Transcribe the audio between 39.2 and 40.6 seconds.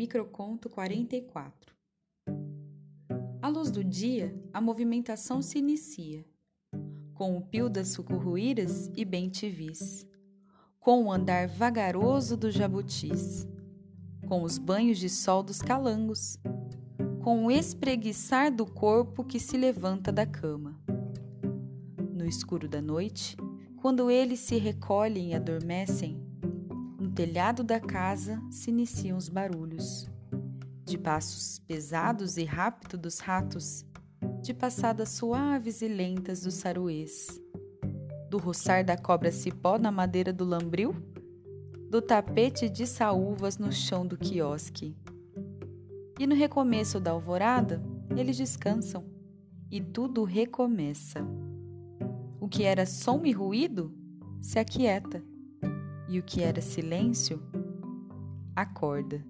cipó na madeira do